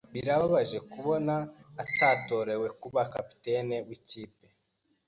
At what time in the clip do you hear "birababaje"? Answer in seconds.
0.13-0.77